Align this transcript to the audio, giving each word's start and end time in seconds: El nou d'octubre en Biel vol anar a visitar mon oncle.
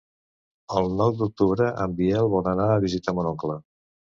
El 0.79 0.89
nou 1.01 1.13
d'octubre 1.19 1.67
en 1.85 1.93
Biel 2.01 2.33
vol 2.37 2.51
anar 2.55 2.67
a 2.73 2.81
visitar 2.89 3.17
mon 3.19 3.31
oncle. 3.35 3.61